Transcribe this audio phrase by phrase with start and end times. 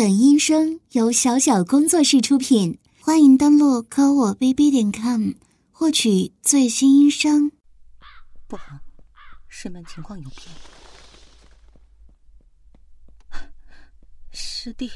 [0.00, 5.32] 本音声由小小工作室出品，欢迎登录科我 bb 点 com
[5.70, 7.52] 获取最新音声。
[8.46, 8.80] 不好，
[9.46, 10.48] 师门情况有变。
[14.32, 14.90] 师弟，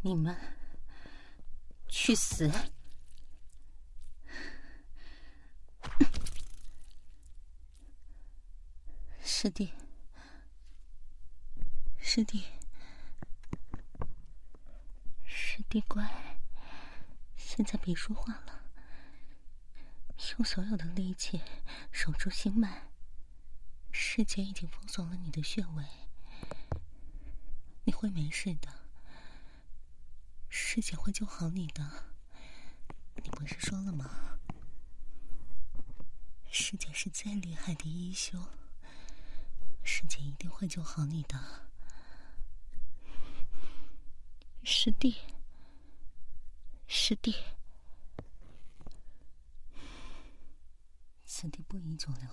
[0.00, 0.36] 你们
[1.88, 2.48] 去死！
[9.24, 9.72] 师弟。
[12.06, 12.44] 师弟，
[15.24, 16.36] 师弟乖，
[17.34, 18.60] 现在别说话了，
[20.36, 21.40] 用所有的力气
[21.90, 22.90] 守住心脉。
[23.90, 25.84] 师姐已经封锁了你的穴位，
[27.84, 28.68] 你会没事的。
[30.50, 32.04] 师姐会救好你的，
[33.16, 34.38] 你不是说了吗？
[36.52, 38.38] 师姐是最厉害的医修，
[39.82, 41.63] 师姐一定会救好你的。
[44.66, 45.14] 师弟，
[46.86, 47.34] 师弟，
[51.22, 52.30] 此地不宜久留。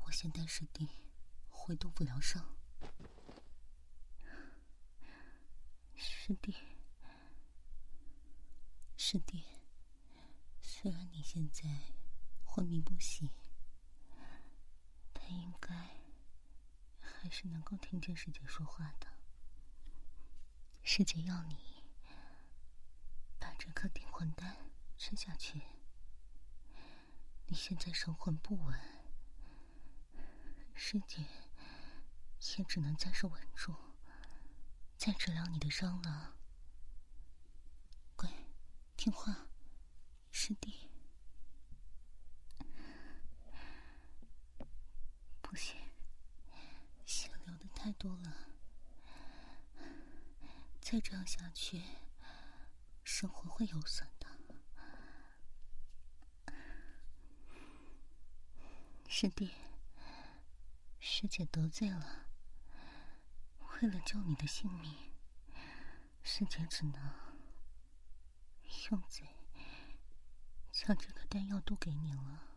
[0.00, 0.88] 我先带师弟
[1.48, 2.44] 回杜甫疗伤。
[5.94, 6.56] 师弟，
[8.96, 9.44] 师弟，
[10.60, 11.62] 虽然你现在
[12.42, 13.30] 昏迷不醒，
[15.12, 15.72] 但应该
[16.98, 19.06] 还是能够听见师姐说话的。
[20.92, 21.56] 师姐要你
[23.38, 24.56] 把这颗定魂丹
[24.98, 25.62] 吃下去。
[27.46, 28.80] 你现在神魂不稳，
[30.74, 31.24] 师姐
[32.58, 33.72] 也只能暂时稳住，
[34.96, 36.34] 再治疗你的伤了。
[38.16, 38.28] 乖，
[38.96, 39.46] 听话，
[40.32, 40.90] 师弟。
[45.40, 45.80] 不行，
[47.06, 48.49] 血流的太多了。
[50.90, 51.84] 再这样下去，
[53.04, 54.26] 生活会有损的。
[59.06, 59.52] 师弟，
[60.98, 62.26] 师姐得罪了，
[63.60, 65.12] 为了救你的性命，
[66.24, 67.00] 师姐只能
[68.90, 69.28] 用嘴
[70.72, 72.48] 将这颗丹药渡给你了。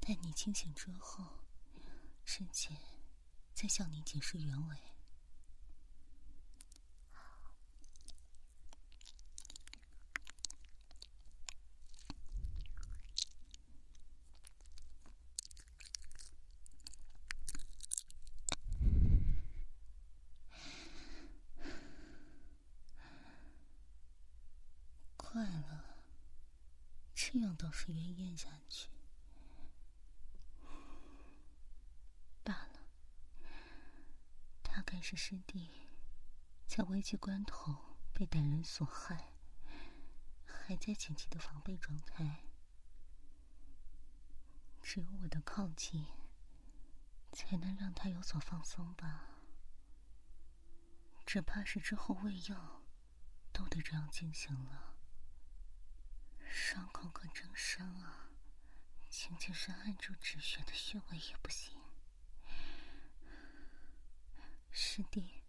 [0.00, 1.38] 待你清醒之后，
[2.24, 2.76] 师姐
[3.54, 4.76] 再向你解释原委。
[27.34, 28.90] 这样倒是愿咽下去。
[32.44, 32.80] 罢了，
[34.62, 35.68] 大概是师弟
[36.64, 39.32] 在危急关头被歹人所害，
[40.46, 42.44] 还在紧急的防备状态。
[44.80, 46.06] 只有我的靠近，
[47.32, 49.26] 才能让他有所放松吧。
[51.26, 52.82] 只怕是之后喂药，
[53.52, 54.94] 都得这样进行了。
[56.48, 58.30] 伤口可真深啊，
[59.10, 61.81] 仅仅是按住止血的穴位也不行。
[64.74, 65.42] 师弟，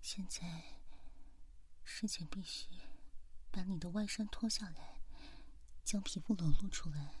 [0.00, 0.80] 现在
[1.84, 2.66] 师姐必须
[3.50, 5.02] 把你的外衫脱下来，
[5.84, 7.16] 将皮肤裸露出来。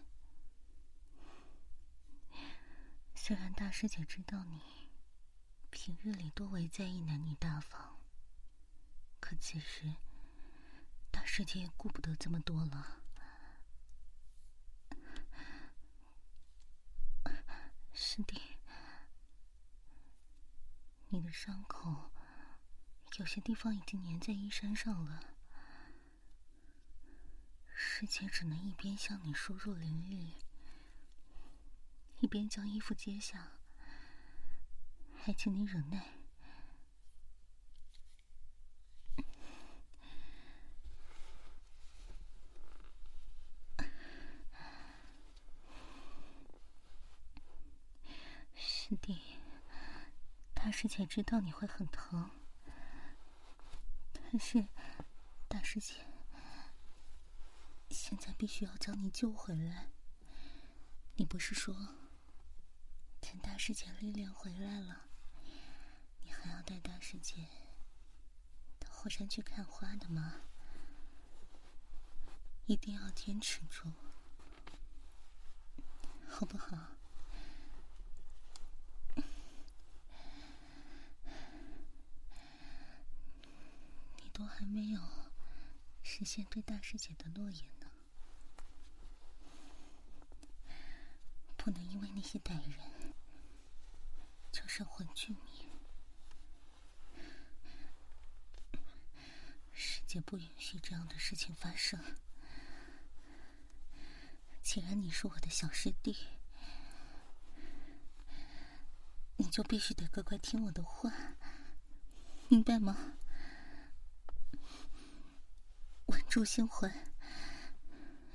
[3.14, 4.88] 虽然大师姐知道你
[5.70, 8.00] 平日里多为在意男女大方，
[9.20, 9.92] 可此时
[11.10, 13.02] 大师姐也顾不得这么多了。
[17.92, 18.55] 师弟，
[21.26, 22.12] 的伤口
[23.18, 25.20] 有些地方已经粘在衣衫上了，
[27.74, 30.34] 师姐只能一边向你输入灵力，
[32.20, 33.52] 一边将衣服揭下，
[35.16, 36.12] 还请你忍耐。
[48.54, 49.20] 师弟，
[50.54, 52.30] 大师姐知道你会很疼，
[54.12, 54.66] 但是
[55.48, 55.94] 大师姐
[57.88, 59.88] 现在必须要将你救回来。
[61.14, 61.74] 你不是说
[63.18, 65.06] 等大师姐力量回来了，
[66.22, 67.48] 你还要带大师姐
[68.78, 70.42] 到后山去看花的吗？
[72.66, 73.90] 一定要坚持住，
[76.28, 76.95] 好不好？
[84.36, 85.00] 都还没有
[86.02, 87.86] 实现对大师姐的诺言呢，
[91.56, 93.14] 不能因为那些歹人
[94.52, 95.64] 就是魂俱灭。
[99.72, 101.98] 师姐不允许这样的事情发生。
[104.62, 106.14] 既然你是我的小师弟，
[109.36, 111.10] 你就必须得乖乖听我的话，
[112.48, 113.14] 明白吗？
[116.36, 116.92] 稳住心魂，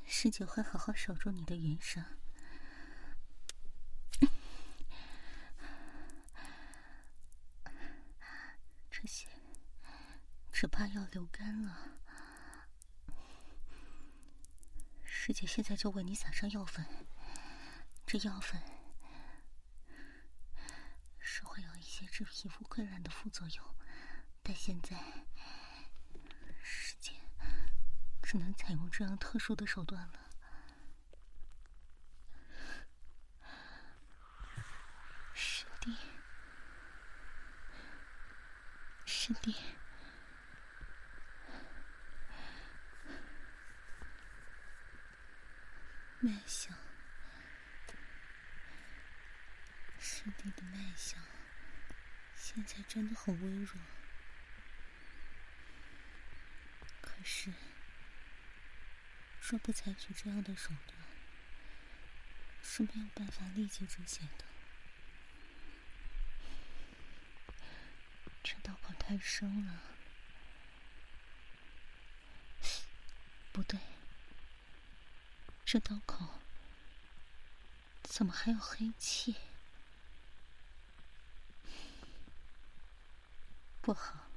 [0.03, 2.03] 师姐会好好守住你的元神。
[8.89, 9.27] 这些
[10.51, 12.00] 只怕要流干了。
[15.03, 16.83] 师姐现在就为你撒上药粉，
[18.07, 18.59] 这药粉
[21.19, 23.75] 是会有一些治皮肤溃烂的副作用，
[24.42, 24.98] 但现在
[26.63, 27.12] 师姐
[28.31, 30.29] 只能采用这样特殊的手段了。
[35.33, 35.97] 师弟，
[39.05, 39.53] 师弟。
[46.21, 46.73] 脉象，
[49.99, 51.21] 师弟的脉象
[52.33, 53.75] 现在真的很微弱。
[57.01, 57.51] 可是，
[59.41, 60.97] 若不采取这样的手段，
[62.63, 64.45] 是没有办法立即止血的。
[68.43, 69.81] 这刀口太深了，
[73.51, 73.79] 不对。
[75.65, 76.39] 这刀口
[78.03, 79.35] 怎么还有黑气？
[83.81, 84.27] 不好，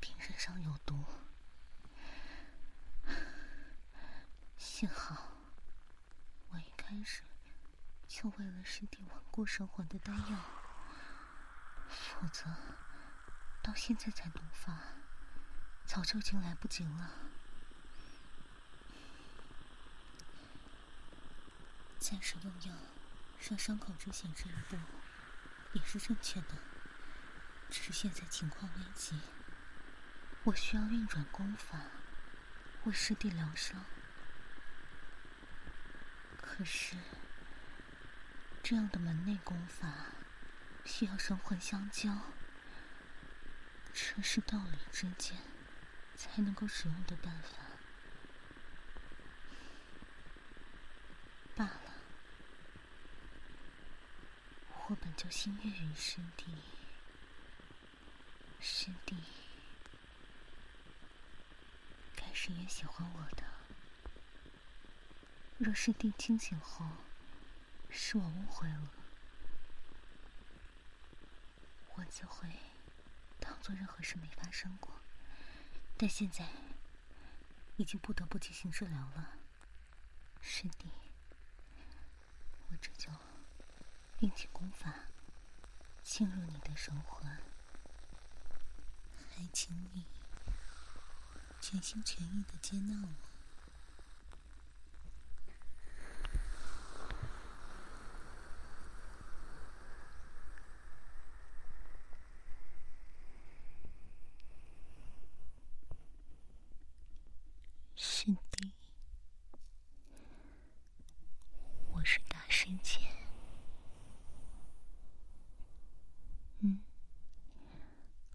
[0.00, 1.21] 病人上有毒。
[4.82, 5.28] 幸好
[6.50, 7.22] 我一开始
[8.08, 10.36] 就为了师弟稳固神魂的丹药，
[11.88, 12.46] 否则
[13.62, 14.76] 到现在才毒发，
[15.86, 17.12] 早就已经来不及了。
[22.00, 22.74] 暂时用药
[23.48, 24.76] 让伤口止血这一步
[25.74, 26.56] 也是正确的，
[27.70, 29.20] 只是现在情况危急，
[30.42, 31.78] 我需要运转功法
[32.82, 33.84] 为师弟疗伤。
[36.54, 36.96] 可是
[38.62, 39.90] 这样的门内功法
[40.84, 42.14] 需要神魂相交，
[43.94, 45.34] 这是道理之间
[46.14, 47.56] 才能够使用的办法。
[51.56, 51.94] 罢了。
[54.88, 56.54] 我本就心悦于师弟，
[58.60, 59.16] 师弟
[62.14, 63.61] 该是也喜欢我的。
[65.62, 66.84] 若师弟清醒后
[67.88, 68.90] 是我误会了，
[71.94, 72.48] 我自会
[73.38, 74.92] 当做任何事没发生过。
[75.96, 76.48] 但现在
[77.76, 79.34] 已经不得不进行治疗了，
[80.40, 80.90] 师弟，
[82.68, 83.08] 我这就。
[84.18, 84.92] 运起功法，
[86.02, 87.24] 进入你的神魂，
[89.30, 90.06] 还请你
[91.60, 93.31] 全心全意的接纳我。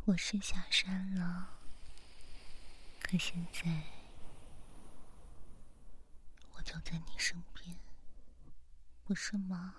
[0.08, 1.60] 我是下山了，
[3.02, 3.70] 可现在
[6.54, 7.78] 我就在你身边，
[9.04, 9.76] 不是吗？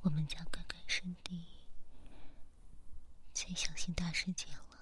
[0.00, 1.46] 我们家乖乖师弟
[3.32, 4.76] 最相信大师姐了，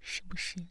[0.00, 0.66] 是不是？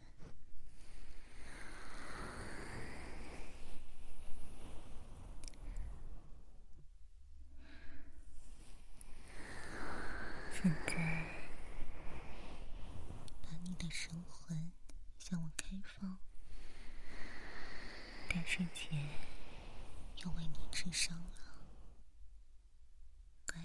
[10.63, 10.93] 现在，
[13.41, 14.71] 把你的神魂
[15.19, 16.17] 向我开放。
[18.29, 18.87] 大师姐
[20.23, 21.53] 要为你治伤了，
[23.45, 23.57] 乖。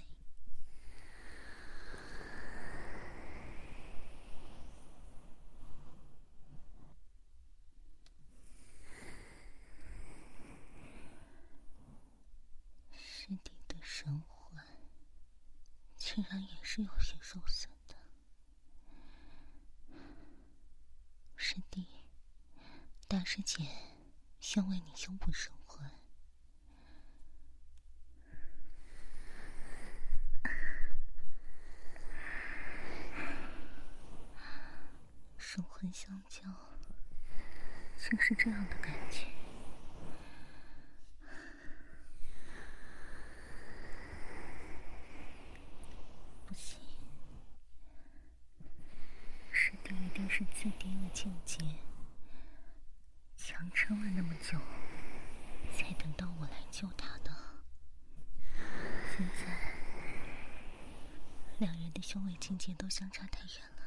[12.93, 14.39] 师弟的神魂。
[15.97, 17.95] 竟然也是有些受损的。
[21.35, 21.87] 师弟，
[23.09, 23.67] 大师姐
[24.39, 25.91] 想为你修补神魂。
[35.39, 36.43] 神魂相交，
[37.97, 39.27] 竟是这样的感觉。
[46.47, 46.81] 不行，
[49.53, 51.59] 师弟一定是自低了境界，
[53.37, 54.57] 强撑了那么久，
[55.77, 57.37] 才等到我来救他的。
[59.17, 59.75] 现在，
[61.59, 63.49] 两人的修为境界都相差太远
[63.79, 63.83] 了，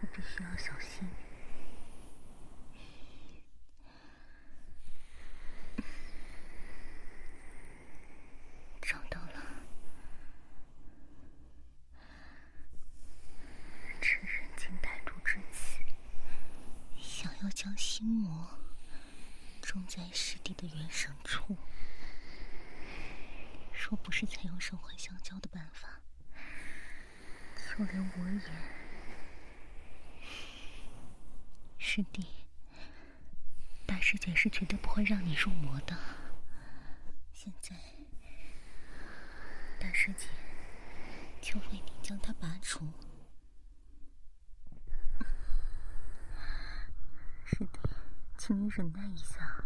[0.00, 1.08] 我必须要小心。
[8.82, 9.44] 找到了。
[14.02, 15.82] 趁人间歹毒之际，
[17.00, 18.50] 想要将心魔
[19.62, 21.56] 种在师弟的元神处。
[23.72, 26.00] 若不是采用手环相交的办法，
[27.56, 28.40] 就连我也……
[31.76, 32.24] 师弟，
[33.84, 35.98] 大师姐是绝对不会让你入魔的。
[37.32, 37.74] 现在，
[39.80, 40.28] 大师姐
[41.40, 42.88] 就为你将它拔除。
[47.44, 47.80] 是的，
[48.38, 49.64] 请你忍耐一下。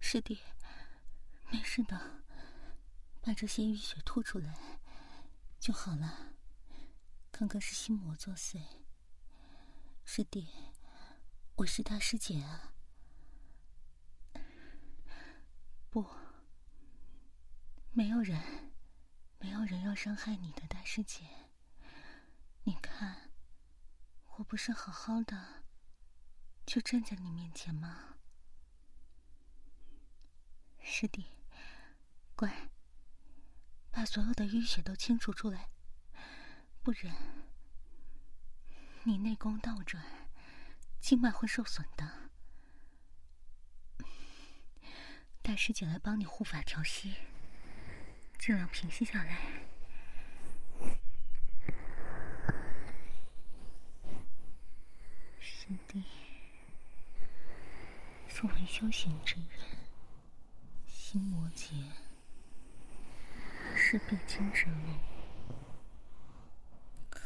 [0.00, 0.40] 师弟，
[1.52, 1.96] 没事的，
[3.20, 4.78] 把这些淤血吐出来
[5.58, 6.34] 就好了。
[7.30, 8.60] 刚刚是心魔作祟，
[10.04, 10.46] 师弟。
[11.56, 12.74] 我是大师姐啊！
[15.88, 16.06] 不，
[17.92, 18.74] 没有人，
[19.38, 21.24] 没有人要伤害你的，大师姐。
[22.64, 23.30] 你看，
[24.36, 25.64] 我不是好好的，
[26.66, 28.18] 就站在你面前吗？
[30.82, 31.24] 师弟，
[32.36, 32.68] 乖，
[34.00, 35.68] 把所有的淤血都清除出来，
[36.82, 37.14] 不然
[39.02, 40.02] 你内功倒转。
[40.98, 42.30] 经脉会受损的，
[45.42, 47.14] 大师姐来帮你护法调息，
[48.38, 49.38] 尽量平息下来。
[55.38, 56.02] 师弟，
[58.30, 59.60] 作为修行之人，
[60.86, 61.74] 心魔劫
[63.90, 64.72] 是必经之路。
[67.10, 67.20] 可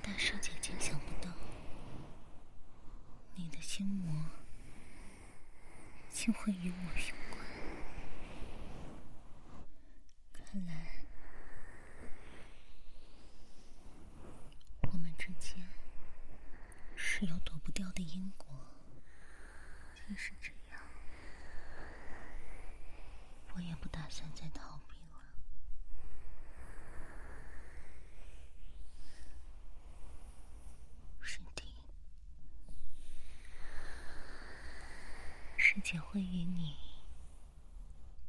[0.00, 1.30] 大师姐姐想不到，
[3.34, 4.24] 你的心魔
[6.08, 7.44] 竟会与我有关。
[10.32, 11.04] 看来，
[14.90, 15.62] 我们之间
[16.96, 18.46] 是有躲不掉的因果。
[19.94, 20.80] 既是这样，
[23.54, 24.96] 我也不打算再逃避。
[35.74, 36.76] 师姐会与你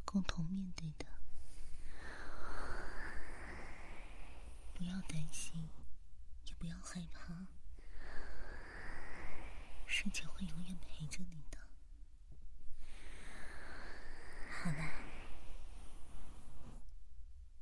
[0.05, 1.05] 共同面对的，
[4.73, 5.69] 不要担心，
[6.45, 7.45] 也不要害怕，
[9.85, 11.57] 师姐会永远陪着你的。
[14.49, 14.93] 好了，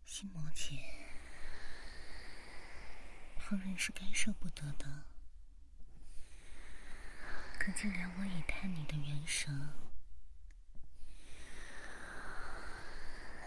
[0.05, 0.77] 心魔姐，
[3.35, 5.05] 旁人是干涉不得的。
[7.63, 9.69] 可竟然我已探你的元神，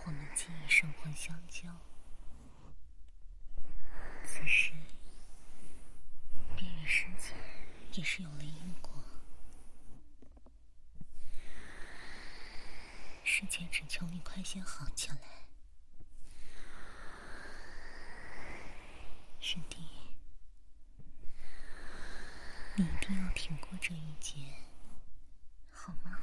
[0.06, 1.68] 我们既已神魂相交，
[4.24, 4.72] 此时
[6.56, 7.34] 便与师姐
[7.94, 8.92] 也是有了因果。
[13.24, 15.18] 师姐只求你快些好起来，
[19.40, 19.93] 师弟。
[22.76, 24.52] 你一定要挺过这一劫，
[25.70, 26.20] 好吗？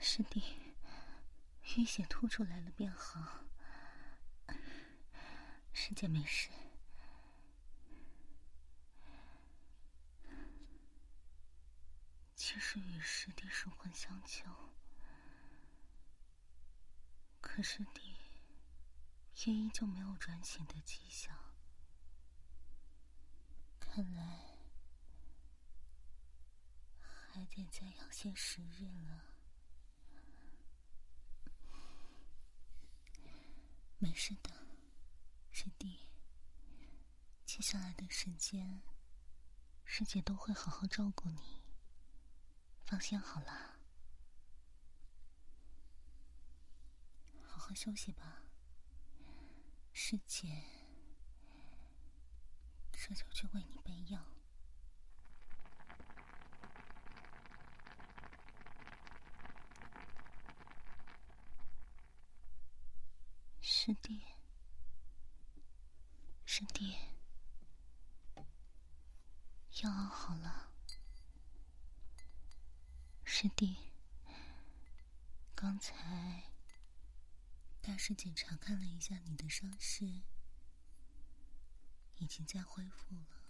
[0.00, 0.42] 师弟，
[1.66, 3.44] 淤血吐出来了便好，
[5.72, 6.48] 师姐没事。
[12.34, 13.70] 其实与师弟神
[14.22, 14.50] 魂相救，
[17.40, 18.16] 可是弟
[19.44, 21.36] 也依旧没有转醒的迹象。
[23.80, 24.56] 看来
[27.00, 29.24] 还得再养些时日了。
[33.98, 34.50] 没事的，
[35.50, 36.08] 师弟。
[37.44, 38.82] 接下来的时间，
[39.84, 41.60] 师姐都会好好照顾你。
[42.84, 43.71] 放心好了，
[47.72, 48.42] 好休息吧。
[49.94, 50.46] 师姐，
[52.92, 54.22] 这就去为你备药。
[63.62, 64.20] 师弟，
[66.44, 66.94] 师弟，
[69.82, 70.68] 药熬好了。
[73.24, 73.78] 师弟，
[75.54, 76.51] 刚才
[77.82, 80.22] 大师检查看了一下你的伤势，
[82.18, 83.42] 已经在恢复了，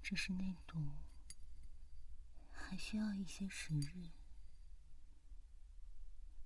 [0.00, 0.78] 只是内毒
[2.52, 4.10] 还需要一些时日。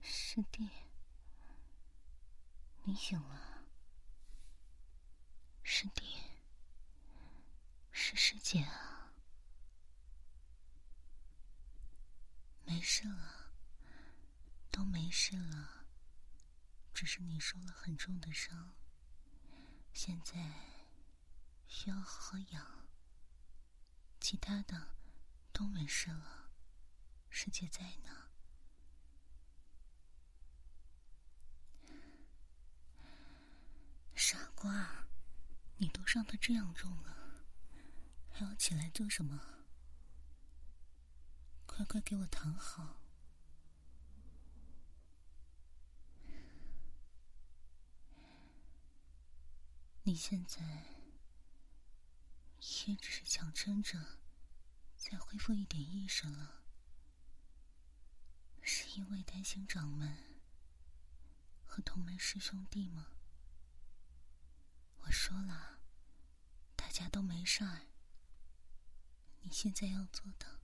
[0.00, 0.70] 师弟，
[2.84, 3.66] 你醒了。
[5.62, 6.16] 师弟，
[7.92, 9.12] 是师姐啊。
[12.64, 13.50] 没事了，
[14.70, 15.86] 都没事了，
[16.96, 18.72] 只是你受了很重的伤，
[19.92, 20.34] 现在
[21.66, 22.88] 需要好好养。
[24.18, 24.96] 其他的
[25.52, 26.50] 都没事了，
[27.28, 28.30] 世界在呢。
[34.14, 35.06] 傻瓜，
[35.76, 37.44] 你都伤的这样重了，
[38.30, 39.38] 还要起来做什么？
[41.66, 43.02] 快快给我躺好！
[50.06, 50.62] 你现在
[52.86, 54.20] 也只是强撑着，
[54.96, 56.62] 再恢复一点意识了，
[58.62, 60.40] 是因为担心掌门
[61.64, 63.08] 和同门师兄弟吗？
[64.98, 65.80] 我说了，
[66.76, 67.88] 大家都没事儿。
[69.40, 70.60] 你现在要做的。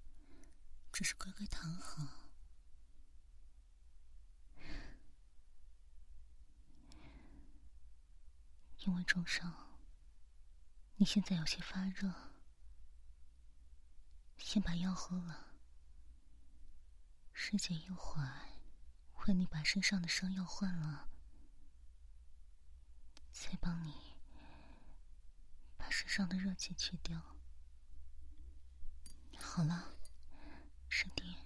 [0.92, 2.21] 只是乖乖躺好，
[8.84, 9.54] 因为重伤，
[10.96, 12.12] 你现在有些发热，
[14.38, 15.52] 先把药喝了。
[17.32, 18.48] 师姐一会儿
[19.26, 21.08] 为你把身上的伤药换了，
[23.30, 23.94] 再帮你
[25.76, 27.20] 把身上的热气去掉。
[29.38, 29.96] 好了。
[30.88, 31.36] 师弟，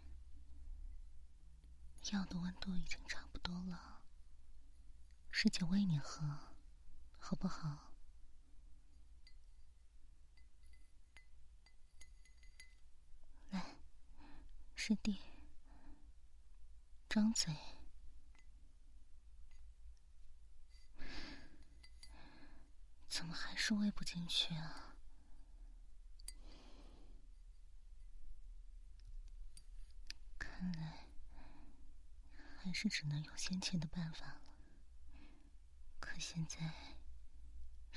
[2.11, 4.03] 药的温度已经差不多了，
[5.31, 6.56] 师姐喂你喝，
[7.29, 7.93] 好不好？
[13.51, 13.75] 来，
[14.77, 15.19] 师弟，
[17.09, 17.53] 张嘴，
[23.09, 24.95] 怎么还是喂不进去啊？
[30.39, 31.09] 看来
[32.57, 34.41] 还是只能用先前的办法了。
[35.99, 36.96] 可现在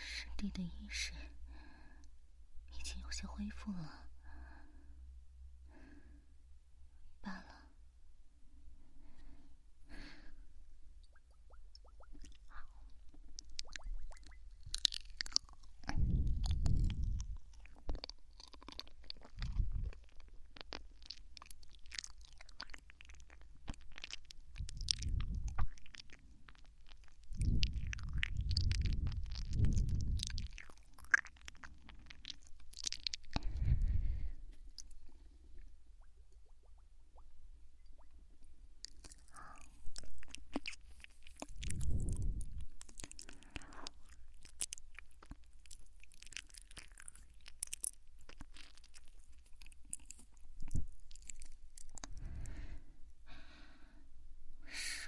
[0.01, 1.11] 师弟的意识
[2.71, 4.05] 已经有些恢复了。
[7.21, 7.59] 罢了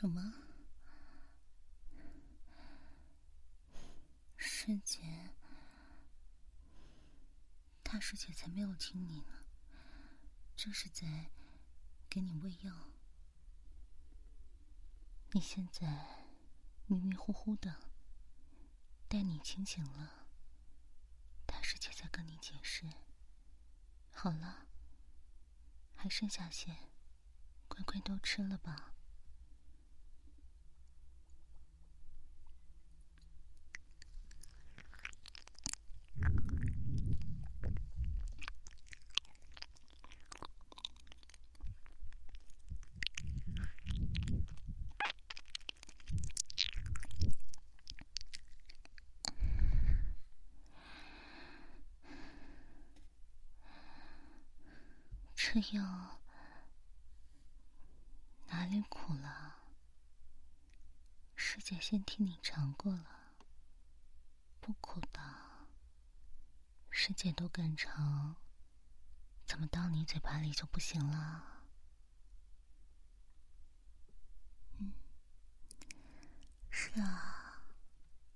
[0.07, 0.33] 么？
[4.37, 4.99] 师姐，
[8.01, 9.45] 师姐才没有亲你呢，
[10.55, 11.29] 这是在
[12.09, 12.89] 给你喂药。
[15.33, 16.25] 你现在
[16.87, 17.93] 迷迷糊糊的，
[19.07, 20.27] 待你清醒了，
[21.45, 22.89] 大师姐再跟你解释。
[24.11, 24.67] 好了，
[25.95, 26.75] 还剩下些，
[27.67, 28.90] 乖乖都吃了吧。
[55.53, 56.21] 这药
[58.47, 59.57] 哪里苦了？
[61.35, 63.33] 师姐先替你尝过了，
[64.61, 65.19] 不苦的。
[66.89, 68.37] 师姐都敢尝，
[69.45, 71.43] 怎么到你嘴巴里就不行了？
[74.77, 74.93] 嗯，
[76.69, 77.65] 是啊，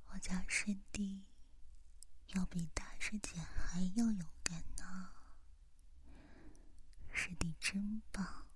[0.07, 1.23] 我家师弟
[2.33, 5.14] 要比大师姐还要勇敢呢。
[7.45, 8.47] 你真棒，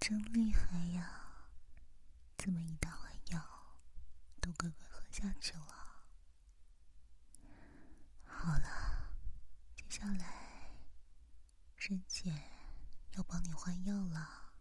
[0.00, 1.50] 真厉害呀！
[2.38, 3.76] 这么一大碗药，
[4.40, 6.06] 都乖乖喝下去了。
[8.24, 9.12] 好了，
[9.76, 10.70] 接下来
[11.76, 12.32] 师姐
[13.16, 14.54] 要帮你换药了。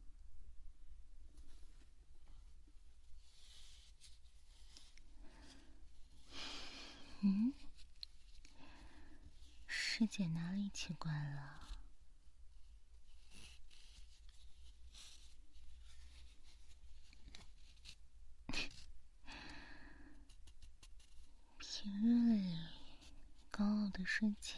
[7.22, 7.54] 嗯，
[9.66, 11.60] 师姐哪里奇怪了？
[21.58, 22.60] 平日里
[23.50, 24.56] 高傲的师姐，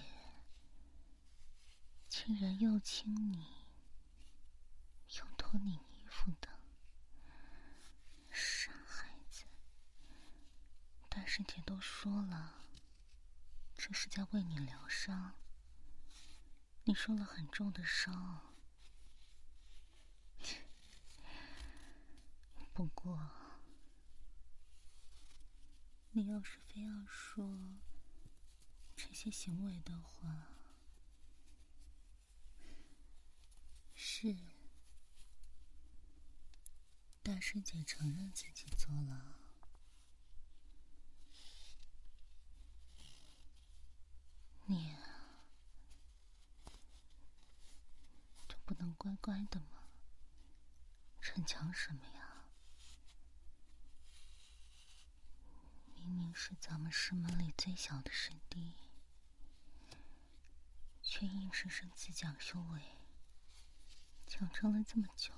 [2.09, 3.63] 竟然又亲你，
[5.17, 6.49] 又脱你衣服的，
[8.29, 9.45] 傻孩子！
[11.07, 12.65] 大师姐都说了，
[13.85, 15.33] 这是在为你疗伤。
[16.85, 18.55] 你受了很重的伤，
[22.73, 23.29] 不过。
[26.11, 27.59] 你要是非要说
[28.95, 30.47] 这些行为的话，
[33.93, 34.33] 是
[37.21, 39.39] 大师姐承认自己做了，
[44.65, 44.95] 你
[48.47, 49.83] 就不能乖乖的吗？
[51.19, 52.45] 逞强什么呀？
[55.93, 58.75] 明明是咱们师门里最小的师弟，
[61.01, 62.81] 却硬生生自讲修为，
[64.25, 65.33] 强撑了这么久，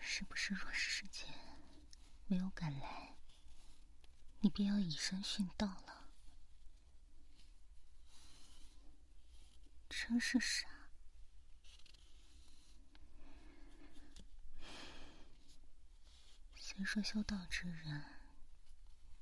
[0.00, 1.26] 是不是若是师姐
[2.26, 3.14] 没有赶来，
[4.40, 6.08] 你便要以身殉道了？
[9.90, 10.77] 真是傻！
[16.78, 18.04] 虽说修道之人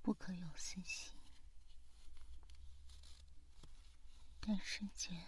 [0.03, 1.19] 不可有私心，
[4.43, 5.25] 但师姐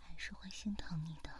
[0.00, 1.30] 还是会心疼你的。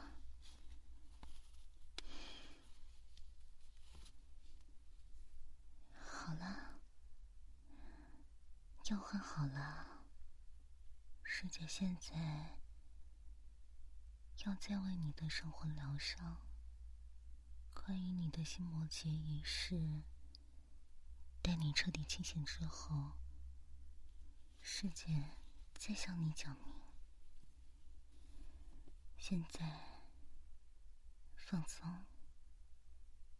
[5.96, 6.78] 好了，
[8.84, 10.04] 药换好了，
[11.24, 12.56] 师姐现在
[14.46, 16.47] 要再为你的生活疗伤。
[17.84, 20.02] 关于你的心魔结一事，
[21.40, 23.12] 待你彻底清醒之后，
[24.60, 25.30] 师姐
[25.78, 26.74] 再向你讲明。
[29.16, 30.02] 现在
[31.34, 32.04] 放松，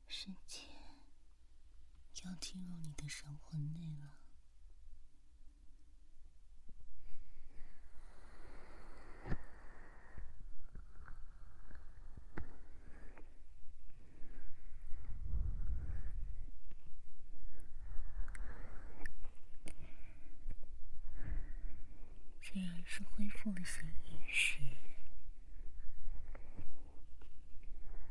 [0.06, 0.62] 师姐
[2.24, 4.14] 要进入你的神魂内了。
[22.40, 22.82] 虽然
[23.48, 24.58] 是恢复了些意识，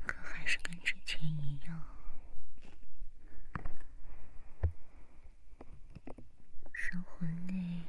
[0.06, 1.86] 可还是跟之前一样，
[6.74, 7.84] 生活内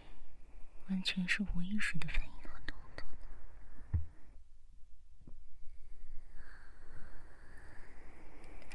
[0.88, 3.06] 完全是无意识的反应和动作。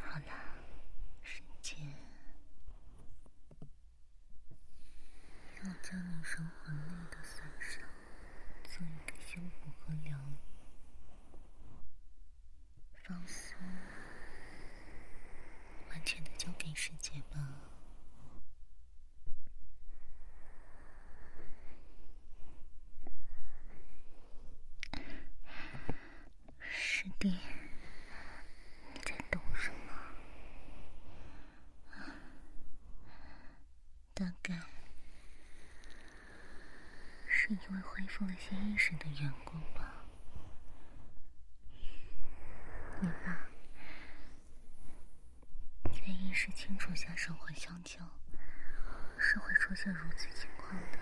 [0.02, 0.26] 好了，
[1.22, 1.78] 时间
[5.64, 7.18] 要将你神魂内的。
[8.76, 10.36] 做一个修补和疗愈，
[13.04, 13.56] 放松，
[15.92, 16.74] 完全的交给。
[16.74, 17.38] 美世界吧。
[26.60, 27.38] 师弟，
[28.92, 29.94] 你在懂什么？
[34.16, 34.60] 大概
[37.28, 40.06] 是因为恢复了些意识的缘故吧。
[43.00, 43.48] 你吧，
[45.84, 48.00] 在意识清楚下生活相救，
[49.20, 51.00] 是会出现如此情况的。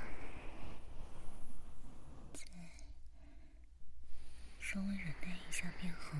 [2.33, 2.43] 再
[4.59, 6.17] 稍微忍耐一下便好了。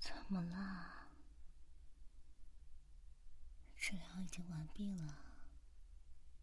[0.00, 1.08] 怎么啦？
[3.76, 5.14] 治疗已经完毕了，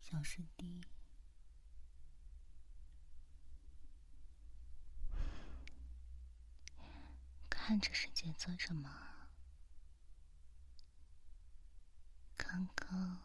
[0.02, 0.82] 小师弟。
[7.50, 8.90] 看着世界做什么？
[12.38, 13.18] 刚刚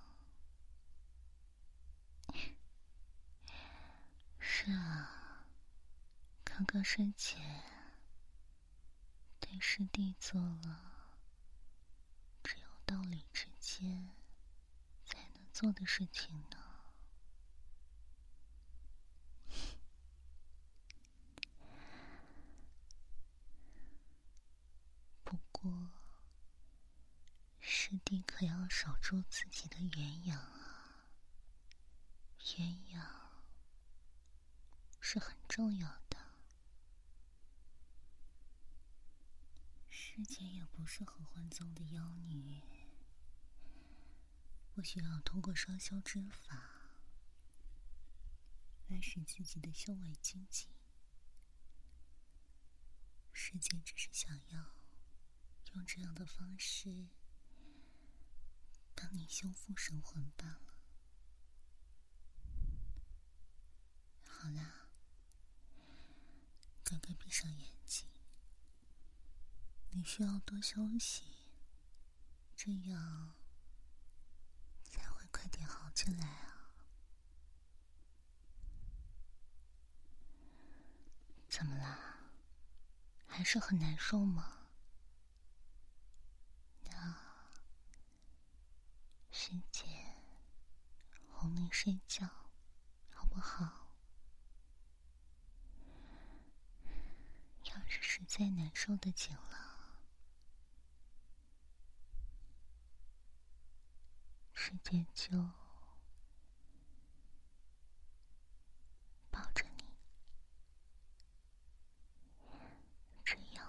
[4.39, 5.45] 是啊，
[6.45, 7.65] 刚刚睡前。
[9.41, 10.81] 对师弟做了
[12.45, 14.09] 只有道理之间
[15.61, 16.57] 做的事情呢。
[25.23, 25.91] 不过，
[27.61, 31.11] 师弟可要守住自己的原样啊！
[32.57, 33.07] 原样
[34.99, 36.17] 是很重要的。
[39.91, 42.63] 师姐也不是合欢宗的妖女，
[44.81, 46.57] 不需要通过双修之法
[48.89, 50.71] 来使自己的修为精进。
[53.31, 54.73] 世界只是想要
[55.75, 57.09] 用这样的方式
[58.95, 60.75] 帮你修复神魂罢了。
[64.25, 64.89] 好啦，
[66.83, 68.09] 乖乖闭上眼睛。
[69.91, 71.25] 你需要多休息，
[72.57, 73.35] 这样
[75.41, 76.69] 快点好起来啊！
[81.49, 81.99] 怎么啦？
[83.27, 84.69] 还是很难受吗？
[86.91, 87.17] 那
[89.33, 89.87] 师姐
[91.33, 92.29] 哄你睡觉，
[93.15, 93.97] 好不好？
[97.65, 99.60] 要是实在难受的紧了。
[104.71, 105.37] 时间就
[109.33, 109.85] 抱着你，
[113.25, 113.67] 这样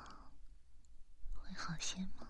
[1.34, 2.28] 会好些吗？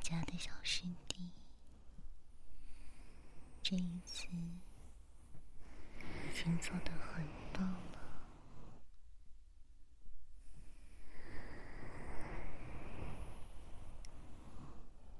[0.00, 1.30] 家的小师弟，
[3.62, 4.26] 这一次
[5.96, 8.00] 已经做的很棒了。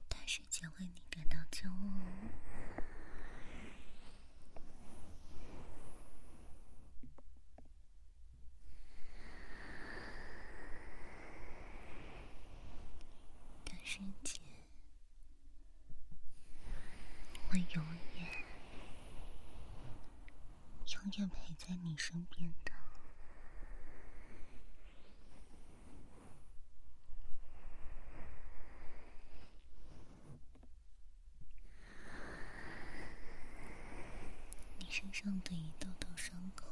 [0.09, 1.75] 大师姐为你感到骄傲。
[13.65, 14.41] 大师姐。
[17.49, 17.85] 会永
[18.15, 18.27] 远、
[21.18, 22.72] 愿陪在你身边的。
[34.79, 36.66] 你身上的一道道伤口，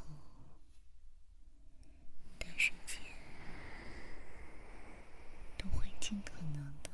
[2.38, 2.96] 大师姐
[5.58, 6.90] 都会尽可能的。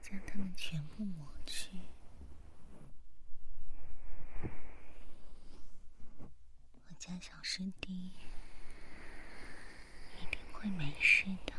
[0.00, 1.80] 将它们全部抹去，
[7.20, 8.10] 小师弟
[10.20, 11.52] 一定会没事的。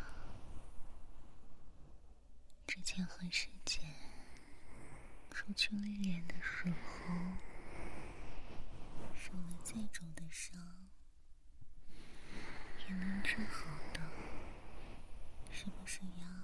[2.67, 3.79] 之前和师姐
[5.31, 7.15] 出去历练的时候，
[9.13, 10.60] 受了再重的伤，
[12.89, 14.01] 也能治好的，
[15.49, 16.43] 是不是呀？